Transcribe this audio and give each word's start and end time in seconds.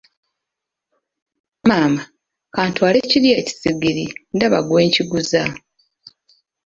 Maama, 1.67 2.01
ka 2.53 2.61
ntwale 2.69 2.97
kiri 3.09 3.29
ekisigiri, 3.39 4.05
ndaba 4.35 4.59
ggwe 4.63 4.79
nkiguza. 4.87 5.43